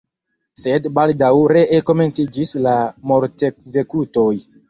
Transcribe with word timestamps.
Sed 0.61 0.87
baldaŭ 0.95 1.29
ree 1.51 1.81
komenciĝis 1.91 2.55
la 2.69 2.75
mortekzekutoj. 3.11 4.29